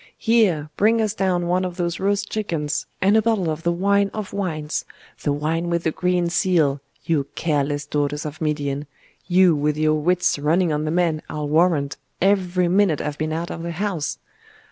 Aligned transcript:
'Here! 0.17 0.71
bring 0.77 0.99
us 0.99 1.13
down 1.13 1.45
one 1.45 1.63
of 1.63 1.77
those 1.77 1.99
roast 1.99 2.27
chickens, 2.27 2.87
and 3.03 3.15
a 3.15 3.21
bottle 3.21 3.51
of 3.51 3.61
the 3.61 3.71
wine 3.71 4.09
of 4.15 4.33
wines 4.33 4.83
the 5.21 5.31
wine 5.31 5.69
with 5.69 5.83
the 5.83 5.91
green 5.91 6.27
seal, 6.27 6.81
you 7.05 7.27
careless 7.35 7.85
daughters 7.85 8.25
of 8.25 8.41
Midian, 8.41 8.87
you, 9.27 9.55
with 9.55 9.77
your 9.77 9.93
wits 9.93 10.39
running 10.39 10.73
on 10.73 10.85
the 10.85 10.89
men, 10.89 11.21
I'll 11.29 11.47
warrant, 11.47 11.97
every 12.19 12.67
minute 12.67 12.99
I've 12.99 13.19
been 13.19 13.31
out 13.31 13.51
of 13.51 13.61
the 13.61 13.73
house! 13.73 14.17